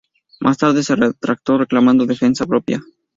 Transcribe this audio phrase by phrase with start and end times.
[0.39, 2.81] Más tarde se retractó reclamando defensa propia.